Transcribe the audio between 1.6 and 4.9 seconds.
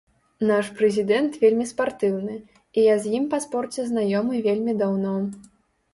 спартыўны, і я з ім па спорце знаёмы вельмі